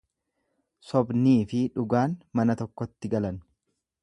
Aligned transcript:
Sobniifi 0.91 1.61
dhugaan 1.77 2.17
mana 2.41 2.57
tokkotti 2.63 3.13
galan. 3.17 3.43